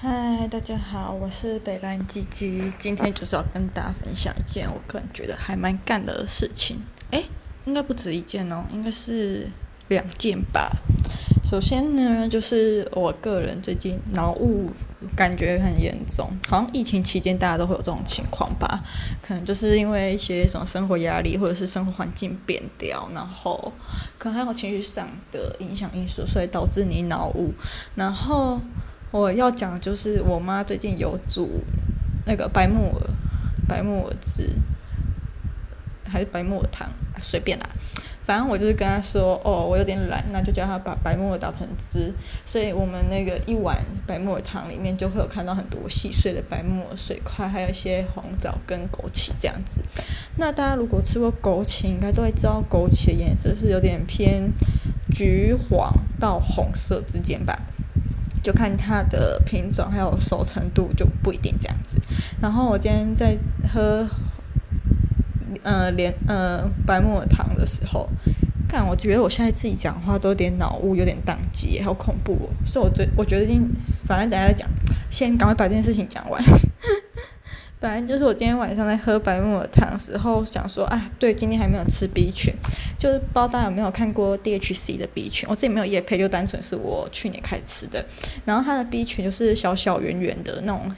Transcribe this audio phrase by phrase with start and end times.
[0.00, 6.80] 嗨，大家好，我是北兰鸡鸡，今天就是要跟大家分享一件我个人觉得还蛮干的事情。
[7.10, 7.24] 诶，
[7.64, 9.50] 应该不止一件哦，应该是
[9.88, 10.70] 两件吧。
[11.44, 14.70] 首先呢，就是我个人最近脑雾
[15.16, 18.84] 感觉很严重，好像疫情期间大家都会有这种情况吧？
[19.20, 23.72] 可能就是因为一些什么生活压力，或者是生活环境变调，然后
[24.16, 27.52] 可能还有情绪上的影响因素，所以导致你脑雾，
[27.96, 28.60] 然后。
[29.10, 31.48] 我要讲就是我妈最近有煮
[32.26, 33.10] 那个白木耳，
[33.66, 34.50] 白木耳汁，
[36.06, 36.88] 还是白木耳汤，
[37.22, 37.66] 随便啦。
[38.26, 42.12] 反正我就是跟她说，哦，我有点懒，那就叫她把白木耳打成汁。
[42.44, 49.82] 所以我们那个一碗白木耳汤里面就会有看到很多细碎的白木耳碎块，还有一些红枣跟枸杞这样子。
[50.36, 54.52] 那大家如果吃过枸杞，应该都会知道枸杞的颜色是有点偏
[55.10, 55.90] 橘黄
[56.20, 57.58] 到红色之间吧。
[58.42, 62.00] 就看它的品种还有熟成度就不一定这样子。
[62.40, 63.36] 然后我今天在
[63.72, 64.08] 喝，
[65.62, 68.08] 呃，连呃白木耳汤的时候，
[68.68, 72.48] 看我觉得我现在自己讲话都有点脑雾，有点宕机，好恐怖哦。
[72.66, 73.68] 所以我觉我决定，
[74.04, 74.68] 反正等下再讲，
[75.10, 76.42] 先赶快把这件事情讲完。
[77.80, 82.52] 反正就是我今天晚上在喝白木耳汤时候，想说啊，对，今天还没有吃 B 群，
[82.98, 88.04] 就是不知道大家有没有看过 DHC 的 B 群，我自己没有夜配，就单纯是我去年开始吃的。
[88.44, 90.90] 然后它的 B 群就是小小圆圆的那种。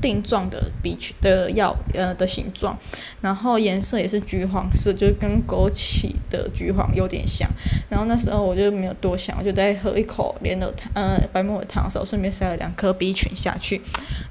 [0.00, 2.78] 定状的 B 群的药呃的形状，
[3.20, 7.48] 然后颜色也是橘黄色，就是跟枸杞的橘黄有点像。
[7.88, 13.80] 然后那时候我就没有多想，我就在喝一口莲藕汤呃白木耳汤的时候，顺便塞了两颗 B 群下去。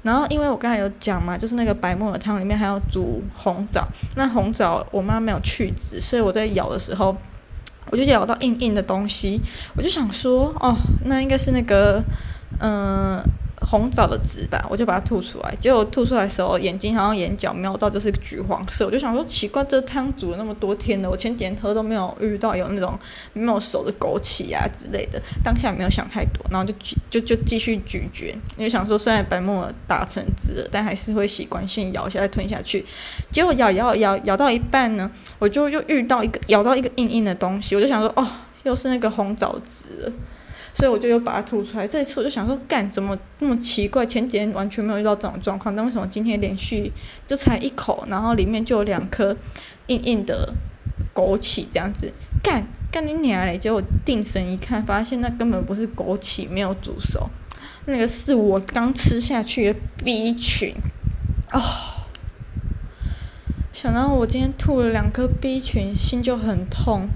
[0.02, 7.16] 然后因为我刚才有讲嘛，就是那个白木耳汤里面还要煮红枣，那红枣我妈没有去籽，所以我在咬的时候，
[7.90, 9.40] 我就咬到硬硬的东西，
[9.76, 12.02] 我就想说哦，那应该是那个
[12.60, 13.22] 嗯。
[13.60, 15.54] 红枣的籽吧，我就把它吐出来。
[15.60, 22.98] 结果吐出来的时候，眼睛好像眼角瞄到就是橘黄色，我就想说奇怪，这汤煮了那么多天了，我前几天喝都没有遇到有那种
[23.32, 25.20] 没有熟的枸杞啊之类的。
[25.42, 26.74] 当下没有想太多，然后就
[27.10, 32.84] 就就继续咀嚼，因为想说虽然白木耳打成汁了，但还是会习惯性咬一下再吞下去。
[33.30, 38.26] 结果咬咬咬咬到一半呢，我就又遇到一个咬到一个硬硬的东西，我就想说哦，
[38.62, 40.12] 又是那个红枣籽。
[40.72, 41.86] 所以我就又把它吐出来。
[41.86, 44.04] 这一次我就想说，干怎么那么奇怪？
[44.06, 46.92] 前几天完全没有遇到这种状况，但为什么今天连续
[47.26, 49.36] 就才一口，然后里面就有两颗
[49.88, 50.54] 硬硬的
[51.14, 52.12] 枸杞这样子？
[52.42, 53.58] 干干你娘嘞！
[53.58, 57.28] 结果定神一看，发现那根本不是枸杞没有煮熟，
[57.86, 60.74] 那个是我刚吃下去的 B 群。
[61.52, 61.60] 哦，
[63.72, 67.08] 想到我今天吐了两颗 B 群，心就很痛。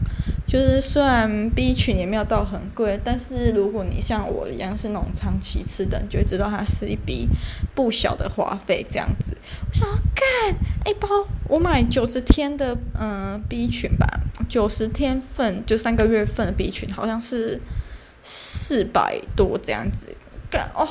[0.53, 7.27] 就是虽然 B 群也没有到很贵，但是如果你像我一样是那种长期吃的，你就会知道它是一笔
[7.75, 8.85] 不小的花费。
[8.91, 9.35] 这样子，
[9.67, 10.55] 我想要干
[10.85, 11.09] 一包，
[11.49, 14.07] 我买九十天的嗯 B 群吧，
[14.47, 17.59] 九十天份就三个月份的 B 群，好像是
[18.23, 20.15] 四百多这样子，
[20.51, 20.87] 干哦。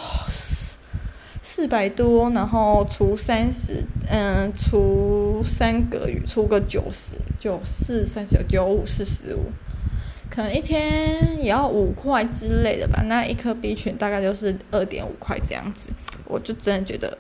[1.54, 9.52] 四百多，然后除三十，嗯，除三个月，除个九十，九四三十九九五四十五，
[10.30, 13.04] 可能一天也要五块之类的吧。
[13.08, 15.90] 那一颗 B 群大概就是二点五块这样子，
[16.24, 17.18] 我就真的觉得，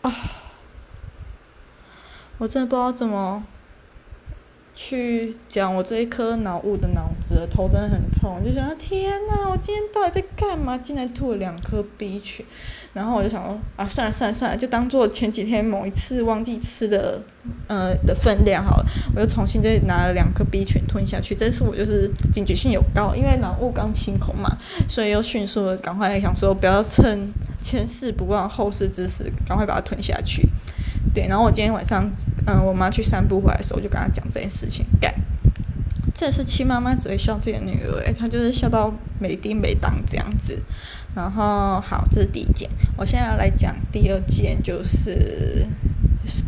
[0.00, 0.12] 啊，
[2.38, 3.44] 我真的不知道怎么。
[4.74, 10.78] 去讲我这一颗脑雾的脑子，头真的很痛，就想天呐，我今天到底在干嘛？
[10.78, 12.44] 竟然吐了两颗 B 群，
[12.94, 17.20] 然后我就想说啊，算了算了算了，就当做前几天某一次忘记吃的，
[17.68, 18.86] 呃的分量好了。
[19.14, 24.56] 我又重新再拿了两颗 B 群吞下去，这次我就是警觉性有高，因为脑雾刚清空嘛，
[24.88, 27.30] 所以又迅速的赶快想说不要趁
[27.60, 30.48] 前事不忘后事之师，赶快把它吞下去。
[31.14, 32.10] 对，然后我今天晚上，
[32.46, 34.84] 嗯、我妈去散步回来的时候，我就跟她讲这件事情。
[35.00, 35.14] 干，
[36.14, 40.62] 这是亲妈妈只会笑自己的女儿，诶，她就是笑到没丁没当这样子。
[41.14, 42.68] 然后，好，这是第一件。
[42.96, 45.66] 我现在要来讲第二件，就是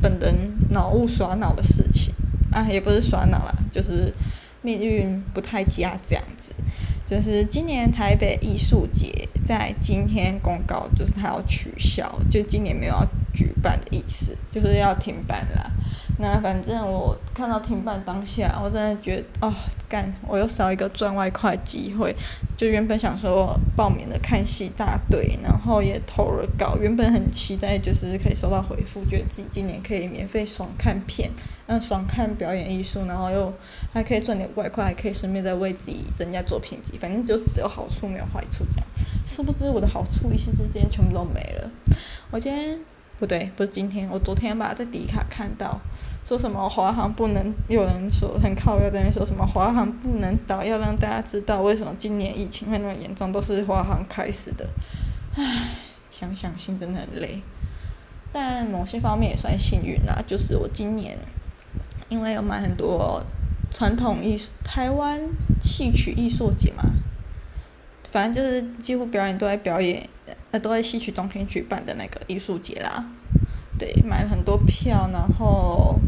[0.01, 0.35] 本人
[0.71, 2.15] 脑雾耍脑的事情
[2.51, 4.11] 啊，也不是耍脑啦，就是
[4.63, 6.55] 命运不太佳这样子。
[7.07, 15.71] 就是今年台北艺术节在今天公告，就是它要取消，就今年没有要举办的意思，就是要停办啦。
[16.21, 19.53] 那反正我看到停办当下，我真的觉得哦，
[19.89, 22.15] 干，我又少一个赚外快机会。
[22.57, 31.29] 就原本想说报名的看戏大队，然后也投了稿，原本很期待就是可以收到回复，觉得自己今年可以免费爽看片，
[31.67, 33.53] 嗯，爽看表演艺术，然后又
[33.93, 38.87] 还可以赚点外快，还可以顺便再为自己增加作品集，反正就只有好处没有坏处这样。
[39.27, 41.69] 殊不知我的好处一夕之间全部都没了。
[42.31, 42.79] 我今天
[43.25, 45.81] 不对，不是今天，我昨天吧在迪卡看到
[46.23, 54.69] 说什么华航不能，有人说很靠要在那边说什么华航不能倒，要让大家知道为什么今年疫情会那么严重，都是华航开始的。
[55.37, 55.71] 唉，
[56.11, 57.41] 想想心真的很累。
[58.31, 61.17] 但某些方面也算幸运啦，就是我今年
[62.11, 63.25] 因为有买很多
[63.71, 65.19] 传统艺术，台湾
[65.63, 66.85] 戏曲艺术节嘛，
[68.13, 70.07] 反正就是几乎表演都在表演，
[70.55, 73.05] 呃，都在戏曲中心举办的那个艺术节啦。
[73.77, 75.99] 对，买了很多票，然后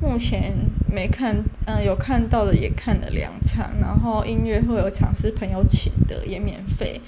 [0.00, 0.54] 目前
[0.90, 1.36] 没看，
[1.66, 6.98] 嗯、有看到的也看了两场，然后音乐会有场是朋友请的，也免费，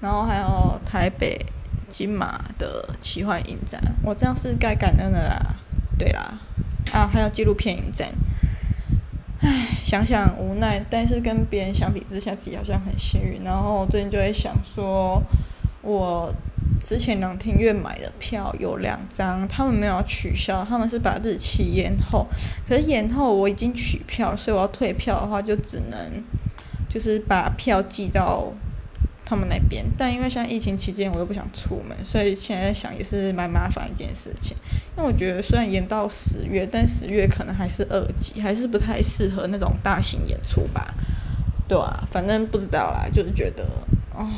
[0.00, 1.46] 然后还有台北。
[1.88, 5.56] 金马的奇幻影展，我这样是该感恩的啦。
[5.96, 6.36] 对啦，
[6.92, 8.08] 啊，还有纪录片影展。
[9.40, 13.44] 唉，想想无奈，但是跟别人相比之下，自己好像很幸运。
[13.44, 15.22] 然后最近就会想说，
[15.86, 16.34] 我
[16.80, 22.26] 之前两厅院买的票有两张，他们没有取消，他们是把日期延后。
[22.68, 25.98] 可是延后我已经取票，所以我要退票的话，就只能
[26.88, 28.52] 就是把票寄到。
[29.28, 34.56] 他们那边，但因为现在疫情期间，我又不想出门，所以现在想也是蛮麻烦一件事情。
[34.96, 40.94] 因为我觉得虽然延到十月，但十月可能还是二级，还是不太适合那种大型演出吧。
[41.66, 43.66] 对啊，反正不知道啦，就是觉得，
[44.14, 44.30] 哦，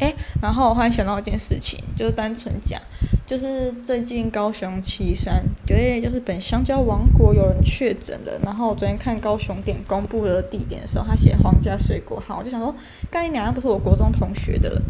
[0.00, 2.80] 诶，然后我忽然想到一件事情，就是单纯讲。
[3.26, 8.38] 就是最近高雄旗山，对，就是本香蕉王国有人确诊了。
[8.42, 12.74] 然后我昨天看高雄点公布的地点的时候，他写皇家水果行，我就想说，
[13.10, 14.82] 干你娘不是我国中同学的，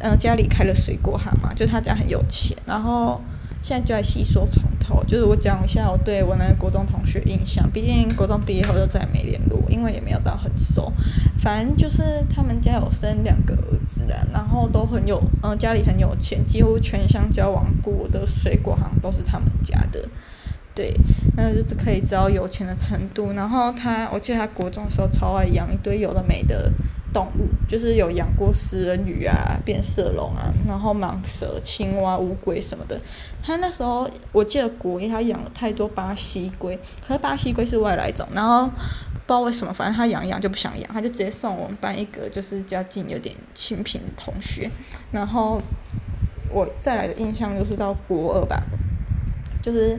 [0.00, 3.20] 嗯、家里开了水果行嘛，就他家很有钱，然后。
[3.64, 7.66] 现在就在细说从头，就是我讲一下我对我那个国中同学印象。
[7.70, 10.92] 毕竟国中毕业后就再也没联络，因为也没有到很熟。
[11.38, 20.06] 反正就是他们家有生两个儿子啦，然后都很有，嗯，家里很有钱，几乎全乡交往过的水果行都是他们家的。
[20.74, 20.92] 对，
[21.34, 23.32] 那就是可以知道有钱的程度。
[23.32, 26.70] 然后他，我记得他国中的时候超爱养一堆有的没的。
[27.14, 33.00] 动物就是有养过食人鱼啊、变色龙啊，然后蟒蛇、青蛙、乌龟什么的。
[33.40, 44.68] 他那时候我记得国一他养了太多巴西龟，可是巴西龟是外来种，然后不知道为什么，反正他养养就不想养，他就直接送我们班一个就是家境有点清贫的同学。
[45.12, 45.62] 然后
[46.50, 48.60] 我再来的印象就是到国二吧，
[49.62, 49.98] 就是。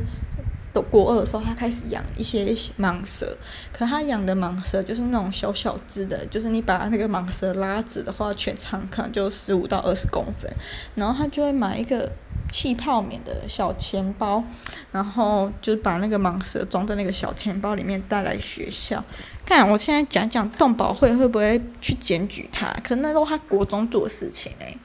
[0.82, 2.46] 国二的时候，他开始养一些
[2.80, 3.38] 蟒蛇，
[3.74, 10.52] 可他养的蟒蛇就是那种小小只的，就是你把那个蟒蛇拉直的话，全长可能就十五到二十公分。
[10.96, 12.12] 然后他就会买一个
[12.52, 14.44] 气泡棉的小钱包，
[14.92, 19.04] 然后就是把那个蟒蛇装在那个小钱包里面带来学校。
[19.46, 22.68] 看我现在讲讲动保会会不会去检举他？
[22.84, 24.78] 可那都是他国中做事情诶、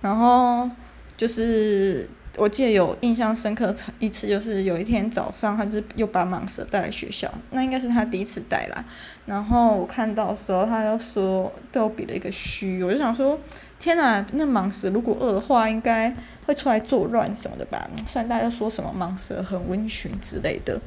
[0.00, 0.68] 然后
[1.16, 2.08] 就是。
[2.38, 8.84] 我记得有印象深刻一次，就是有一天早上，他就又把蟒蛇带来学校，那应该是他第一次带啦。
[9.26, 13.38] 然后我看到的时候，他就说对我比了一个嘘，我就想说，
[13.80, 16.14] 天哪，那蟒蛇如果饿的话，应该
[16.46, 17.90] 会出来作乱什么的吧？
[18.06, 20.80] 虽然大家说什么蟒蛇很温驯之类的，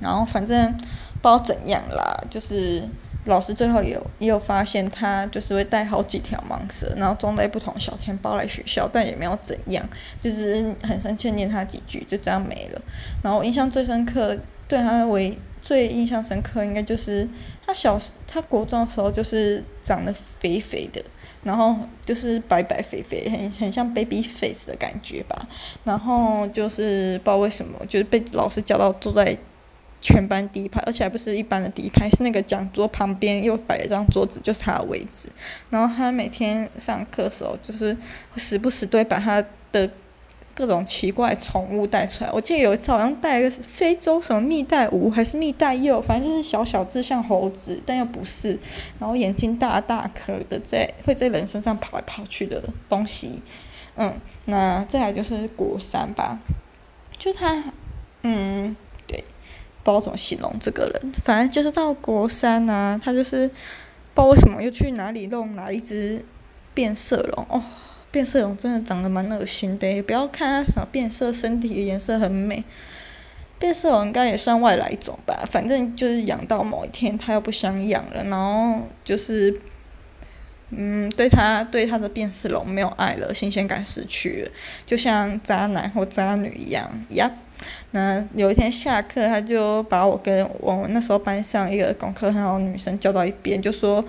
[0.00, 0.82] 然后反正不知
[1.22, 2.82] 道怎样啦，就是。
[3.26, 9.86] 老师最后也有也有发现，他就是会带好几条蟒蛇，然后装在不同小钱包来学校，但也没有怎样，
[10.22, 12.80] 就是很生气念他几句，就这样没了。
[13.22, 17.28] 然后印象最深刻，对他为最印象深刻，应该就是
[17.66, 21.02] 他小他国中的时候就是长得肥肥的，
[21.42, 25.46] 然后就是白白肥肥，很很像 baby face 的感觉吧。
[25.84, 29.36] 然后就是不知道为什么，就是被老师叫到坐在。
[30.00, 35.28] 全班第一排，而且还不是一般的第一排，是那个讲桌旁边又摆了一张桌子，就是他的位置。
[35.68, 37.96] 然后他每天上课的时候，就是
[38.36, 39.90] 时不时都会把他的
[40.54, 42.30] 各种奇怪宠物带出来。
[42.32, 48.58] 我记得有一次好像带一个非洲什么蜜袋鼯还是蜜袋鼬，反正就是小小只像猴子，但又不是。
[48.98, 53.42] 然后眼睛大大颗的，在会在人身上跑来跑去的东西。
[53.96, 54.14] 嗯，
[54.46, 56.38] 那再来就是国三吧，
[57.18, 57.64] 就他，
[58.22, 58.74] 嗯。
[59.82, 63.48] 不知道怎么形容这个人，反正就是到国三啊，他就是
[64.14, 66.24] 不知道为什么又去哪里弄哪一只
[66.74, 67.46] 变色龙。
[67.48, 67.62] 哦，
[68.10, 72.62] 变色龙真的长得蛮恶心的，不要看它什么变色，身体颜色很美，
[73.58, 79.60] 变色龙应该也算外来种吧，反正就是养到某一天他又不想养了，然后就是
[80.70, 84.50] 嗯，对他对他的变色龙没有爱了，新鲜感失去了，
[84.86, 87.30] 就像渣男或渣女一样呀。
[87.92, 94.04] 那有一天下课，他就把我跟我那时候班上一个功课很好的女生叫到一边，就说：“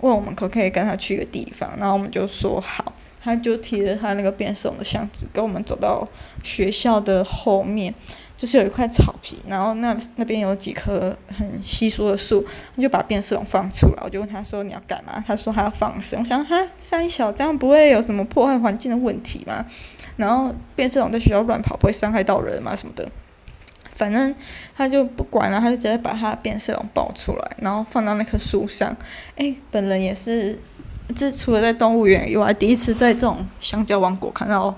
[0.00, 2.92] 问我们可不可以跟他去一个地方，然后我们就说好。
[3.24, 6.04] 他就提着他那个变色龙的箱子，跟我们走到
[6.42, 7.94] 学校的后面，
[8.36, 12.44] 就是有一块草皮，然后那那边有几棵很稀疏的树，
[12.74, 14.02] 他就把变色龙放出来。
[14.02, 19.64] 我就问他说：“你要干嘛？”他说：“他要放生。”我想：“哈，三小这样不会有什么破坏环境的问题吗？”
[20.22, 22.74] 然后变色龙在学校乱跑，不会伤害到人嘛？
[22.74, 23.06] 什么的？
[23.90, 24.34] 反正
[24.74, 28.96] 他就不管了，他就直接把他变色龙抱出来，然后放到那棵树上。
[29.36, 30.58] 诶，本人也是。
[31.14, 34.74] 这除了在动物园以外，第一次在这种香蕉王国看到，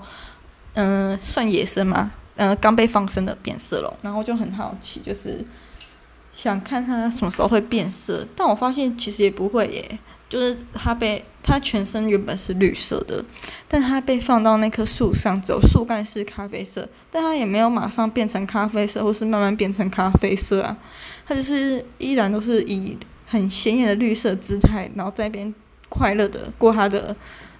[0.73, 2.11] 嗯、算野生吗？
[2.35, 5.45] 嗯、刚被放生的变色龙，然后就很好奇，就是
[6.35, 8.27] 想看它什么时候会变色。
[8.35, 9.97] 但我发现其实也不会耶，
[10.29, 13.23] 就是它被它全身原本是绿色的，
[13.67, 20.77] 但它被放到那棵树上，只有树干是咖啡色，但它也没有马上变成咖啡色，或是慢慢变成咖啡色啊，
[21.25, 25.53] 它就是依然都是以很鲜艳的绿色姿态，然后在那边。
[25.87, 27.15] 快乐的过它的，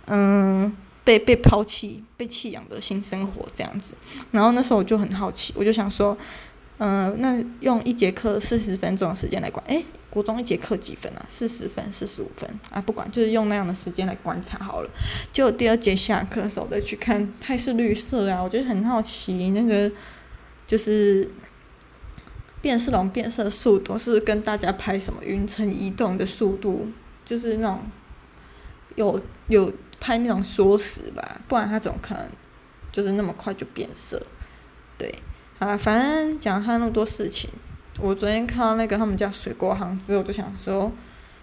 [0.07, 3.95] 嗯，被被抛弃、被弃养的新生活这样子。
[4.31, 6.17] 然后那时候我就很好奇，我就想说，
[6.79, 11.25] 嗯，那用一节课四十分钟的时间来管，诶，国中一节课几分啊？
[11.27, 12.79] 四十分、四十五分啊？
[12.79, 14.89] 不管，就是用那样的时间来观察好了。
[15.33, 19.91] 就第二节下课的时候再去看，它是绿色啊，我觉得很好奇，那个
[20.65, 21.29] 就是
[22.61, 26.87] 变色龙变色速度是跟大家拍什么云层移动的速度，
[27.25, 27.81] 就是那种。
[28.95, 29.69] 有有
[29.99, 32.29] 拍那种缩时吧，不然它怎么可能
[32.93, 34.25] 就是那么快就变色？
[34.97, 35.13] 对，
[35.59, 37.49] 好了，反正讲他那么多事情，
[37.99, 40.91] 我昨天看到那个他们家水果行之后，我就想说，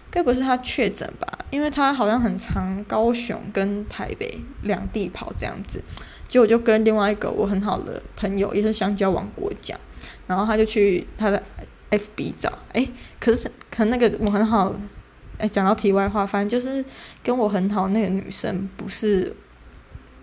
[0.09, 1.27] 该不是他确诊吧？
[1.49, 5.83] 因为他好像很常高雄跟台北两地跑这样子，
[6.27, 9.77] 结果就跟另外一个我很好的朋友，也是香蕉王国讲，
[10.27, 11.41] 然后他就去他的
[11.89, 14.73] FB 找，诶，可是可能那个我很好。
[15.39, 16.85] 哎，讲到题外话，反正就是
[17.23, 19.35] 跟我很好那个女生，不是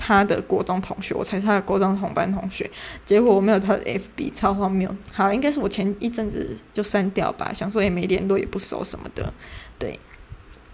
[0.00, 2.69] 他的国中同学，我才是他的国中同班同学。
[3.04, 4.88] 结果我没有他的 FB，超荒谬。
[5.12, 9.30] 好，应该是我前一阵子就删掉吧，想说也没联络，也不熟什么的，
[9.78, 9.99] 对。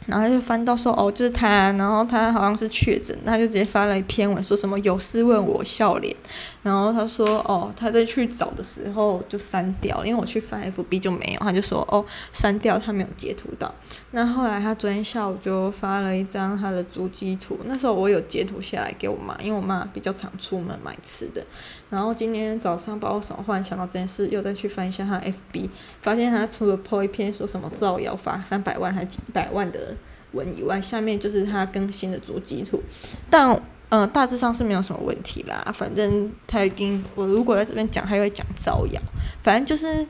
[0.06, 6.14] 然后他就翻到说哦，就是他，然后他好像是确诊，他就直接发了一篇文，说什么有事问我笑脸。
[6.62, 13.72] 然后他说哦，他在去找的时候就删掉，因为我去翻 FB 就没有，他就说哦，删掉他没有截图到。
[14.10, 21.44] 那后来他昨天下午就发了一张他的足迹图，那时候我有截图下来给我妈，因为我妈比较常出门买吃的。
[21.90, 25.68] 然后今天早上不知道什么，忽然想到这件事，又再去翻一下他 FB，
[26.02, 29.96] 发现他除了 po 一篇说什么造谣罚三百万还几百万的。
[30.32, 32.82] 文以外，下面就是他更新的足迹图，
[33.30, 35.72] 但嗯、大致上是没有什么问题啦。
[35.72, 39.00] 反正他已经，我如果在这边讲，他会讲造谣。
[39.42, 40.06] 反正就是，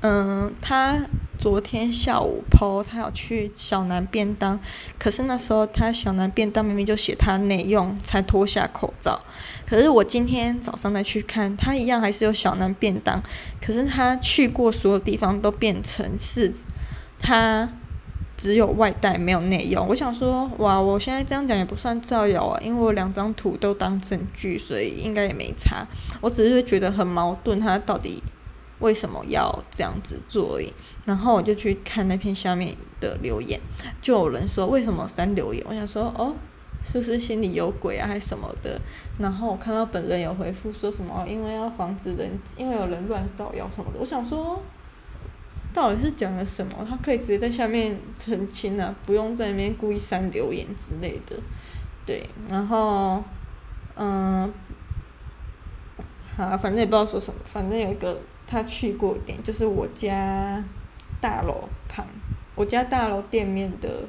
[0.00, 0.98] 嗯、他
[1.42, 4.60] 昨天下午 po，他要去小南便当，
[4.96, 9.20] 可是那时候他小南便当明明就写他内用才脱下口罩，
[9.66, 13.20] 可是我今天早上再去看，他一样还是有小南便当，
[13.60, 16.54] 可是他去过所有地方都变成是
[17.18, 17.68] 他。
[18.34, 25.86] 只有外带没有内用，我想说，哇，我现在这样讲也不算造谣啊，因为我两张图都当证据，所以应该也没差。
[26.20, 28.20] 我只是觉得很矛盾，他到底
[28.82, 30.60] 为什么要这样子做？
[31.06, 33.58] 然后我就去看那篇下面的留言，
[34.02, 35.64] 就有人说为什么删留言？
[35.66, 36.34] 我想说，哦，
[36.84, 38.78] 是不是心里有鬼啊，还是什么的？
[39.18, 43.98] 然后我看到本人有回复说什么，因为要防止人，因为有人乱造谣什么的。
[43.98, 44.60] 我想说。
[45.74, 46.86] 到底是讲了什么？
[46.86, 51.34] 他可以直接在下面澄清啊，不用在那边故意删留言之类的。
[52.04, 53.24] 对，然后，
[53.96, 54.52] 嗯，
[56.36, 57.40] 好，反正也不知道说什么。
[57.46, 58.20] 反正有一个
[58.52, 60.62] 他去过一点，就是我家
[61.22, 62.06] 大楼旁，
[62.54, 64.04] 我家大楼店面的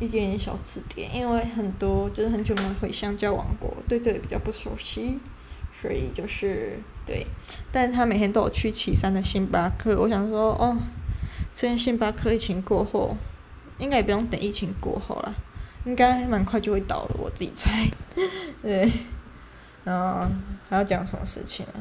[0.00, 1.14] 一间小吃店。
[1.14, 5.18] 因为很多就是很久没回香蕉王国，对这里比较不熟悉。
[5.80, 7.26] 所以就是对，
[7.70, 9.94] 但是他每天都有去旗山的星巴克。
[10.00, 10.76] 我想说，哦，
[11.52, 13.14] 这边星巴克疫情过后，
[13.78, 15.34] 应该也不用等疫情过后了，
[15.84, 17.86] 应该蛮快就会到了，我自己猜。
[18.62, 18.90] 对，
[19.84, 20.26] 然后
[20.68, 21.78] 还要讲什么事情啊？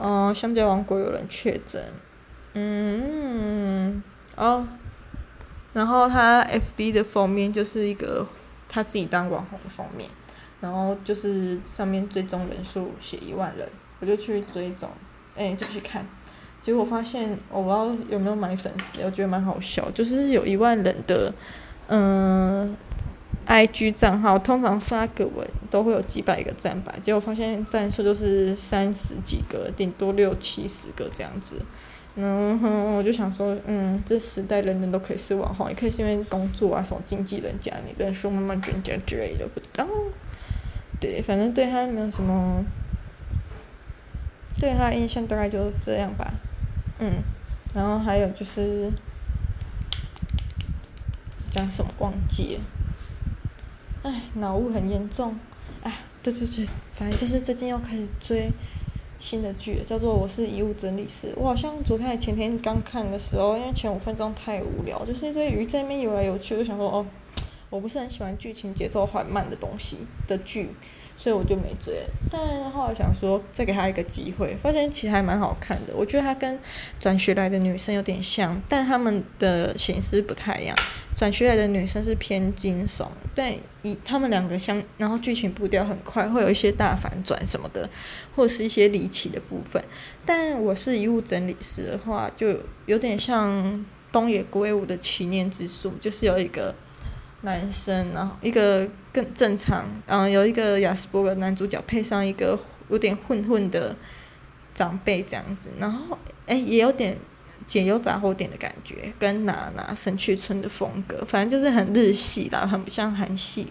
[0.00, 1.82] 哦，香蕉王国有人确诊，
[2.54, 4.02] 嗯，
[4.34, 4.66] 哦，
[5.74, 8.26] 然后他 FB 的封面就是一个
[8.68, 10.08] 他自己当网红的封面。
[10.62, 13.66] 然后就是上面追踪人数写一万人，
[13.98, 14.86] 我就去追踪，
[15.34, 16.06] 哎，就去看，
[16.60, 21.32] 结果发现我不知道有没有买粉丝，我觉得蛮好笑，就是有一万人的，
[21.88, 22.76] 嗯
[23.50, 31.60] ，IG 账号，通常发个文都会有几百个赞吧，结果发现赞数都是三十几个，顶多六七十个这样子，
[32.14, 39.84] 然后我就想说，嗯，这时代人人都可以是网红，也可以是因为工作啊，什么经纪人家里人说慢慢增加之类的，不知道。
[41.00, 42.64] 对，反正对他没有什么，
[44.60, 46.32] 对他印象大概就这样吧。
[46.98, 47.22] 嗯，
[47.74, 48.92] 然后还有就是
[51.50, 52.60] 讲什么忘记了，
[54.02, 55.38] 唉，脑雾很严重。
[55.82, 55.92] 哎，
[56.22, 58.50] 对对对，反正就是最近要开始追。
[59.18, 67.04] 新的剧叫做《我是遗物整理师》，我好像昨天前天刚看的时候，因为前五分钟太无聊，就是一堆鱼在那边游来游去，我就想说哦，
[67.70, 70.70] 我不是很喜欢剧情节奏缓慢的东西的剧，
[71.16, 72.02] 所以我就没追。
[72.30, 75.94] 但后来想说再给他一个机会，发现其实还蛮好看的。
[75.96, 76.58] 我觉得他跟
[76.98, 80.76] 转学来的女生有点像，但他们的形式不太一样。
[81.16, 87.88] 转学来的女生是偏惊悚，但以他们两个相，然后剧情步调很快，会有一些大反转什么的，
[88.34, 89.80] 或是一些离奇的部分。
[90.24, 96.74] 但我是遗物整理师的话，就有点像东野圭吾的《祈念之树》，就是有一个
[97.42, 103.94] 男生，然后一个更正常，嗯，有一个亚斯伯格男主角配上一个有点混混的
[104.74, 107.16] 长辈这样子，然后哎，也有点。
[107.66, 113.68] 解忧杂货店的感觉，跟娜娜神去村的风格，反正就是很日系的，很不像韩系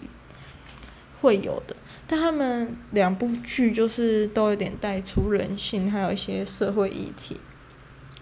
[1.19, 1.75] 会有的。
[2.07, 7.41] 但他们两部剧就是都有点带出人性，还有一些社会议题。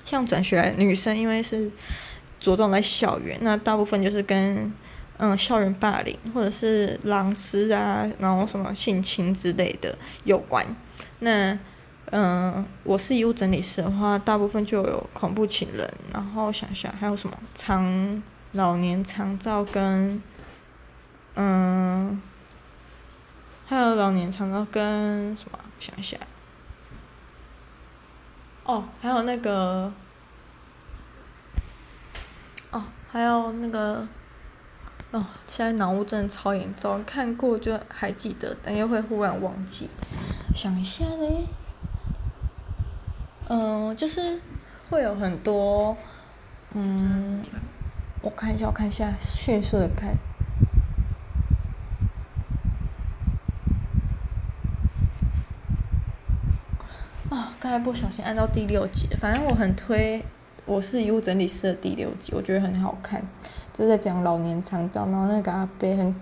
[0.03, 1.69] 像转学来女生，因为是
[2.39, 4.73] 着重在校园，那大部分就是跟
[5.17, 10.65] 嗯校园霸凌或者是狼师啊，然后什么性侵之类的有关。
[11.19, 11.57] 那
[12.11, 20.21] 嗯，我是遗物整理师的话，大部分就有恐怖情人，然后想想还有什么长老年长照跟，
[21.35, 22.21] 嗯，
[23.65, 25.59] 还有老年长照跟什么？
[25.79, 26.19] 想想，
[28.63, 29.91] 哦，还有那个，
[32.71, 34.07] 哦，还有那个，
[35.11, 39.89] 哦，现在脑雾真的超严重，看过就还记得，但又会忽然忘记，
[40.53, 41.45] 想一下嘞。
[43.47, 44.41] 嗯，就是
[44.89, 45.95] 会有很多，
[46.73, 47.41] 嗯，
[48.21, 50.09] 我看一下，我看一下，迅速的看。
[57.29, 60.25] 啊，刚才不小心按到第六集，反正我很推，
[60.67, 63.25] 我是遗物整理师的第六集，我觉得很好看，
[63.73, 66.15] 就在讲老年长照，然后那个阿伯很，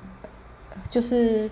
[0.88, 1.50] 就是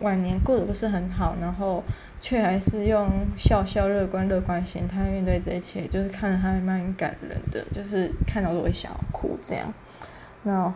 [0.00, 1.82] 晚年过得不是很好，然后。
[2.20, 9.72] 却还是用笑笑乐观乐观心态面对这一切，就是看着他还蛮感人的，就是看到都会想要哭这样。
[10.42, 10.74] 那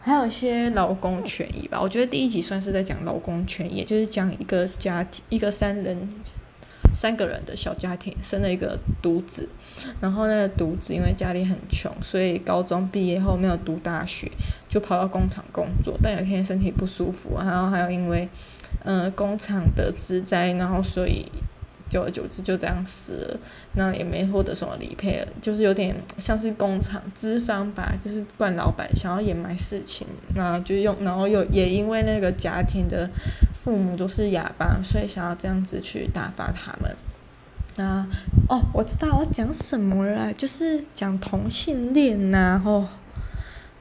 [0.00, 6.08] 还有一些劳工权益吧，我觉得第一集算是在讲劳工权益，就是讲一个家庭，一个三人。
[6.94, 9.48] 三个人的小家庭生了一个独子，
[10.00, 14.30] 然后那个独子因为家里很穷，所以高中毕业后没有读大学，
[14.68, 15.98] 就跑到工厂工作。
[16.02, 18.28] 但有一天身体不舒服，然后还有因为，
[18.84, 21.30] 嗯、呃，工厂的资灾，然后所以。
[21.90, 23.38] 久而久之就这样死了，
[23.74, 33.08] 那也没获得什么理赔，就是有点像是工厂资方吧，就是惯老板想要掩埋事情，那就用，然后又也因为那个家庭的
[33.52, 36.96] 父母都是哑巴，所以想要这样子去打发他们。
[37.76, 38.06] 那
[38.48, 42.88] 哦，我知道我讲什么了，就是讲同性恋呐、啊，哦，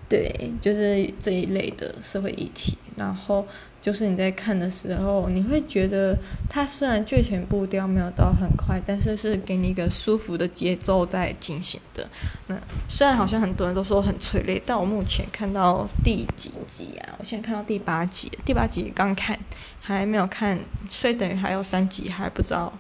[0.08, 3.48] 对，就是这一类的社会议题，然后。
[3.84, 6.18] 就是你在看的时候，你会觉得
[6.50, 12.08] 它虽然剧情步调没有到很快，但是是给你一个舒服的节奏在进行的。
[12.48, 17.14] 那虽然好像很多人都说很催泪，但我目前看到第几集啊？
[17.20, 19.38] 我现在看到第八集，第八集刚看，
[19.82, 20.58] 还没有看，
[20.90, 22.72] 所以等于还有三集还不知道，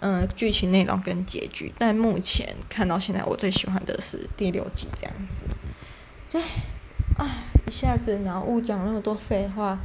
[0.00, 1.72] 嗯，剧情内容跟结局。
[1.78, 5.44] 但目前看到现在，我最喜欢的是第六集这样子。
[6.30, 6.42] 对，
[7.16, 9.78] 啊，一下子脑雾讲那么多废话。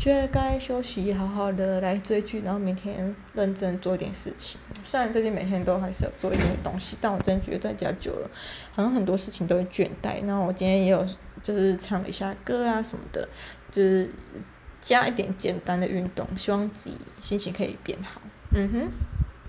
[0.00, 4.58] 觉得该休息，好好的来追剧，然后每天认真做一点事情。
[4.82, 8.30] 虽然最近每天都还是有做一点东西，但我真的觉得在家久了，
[8.72, 10.26] 好像很多事情都会倦怠。
[10.26, 11.06] 然后我今天也有
[11.42, 13.28] 就是唱了一下歌啊什么的，
[13.70, 14.10] 就是
[14.80, 18.22] 加一点简单的运动，希望自己心情可以变好。
[18.54, 18.88] 嗯哼。